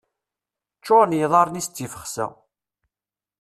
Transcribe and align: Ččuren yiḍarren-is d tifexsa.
Ččuren 0.79 1.17
yiḍarren-is 1.19 1.67
d 1.69 1.73
tifexsa. 1.75 2.27